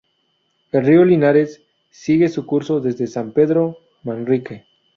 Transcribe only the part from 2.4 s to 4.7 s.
curso desde San Pedro Manrique.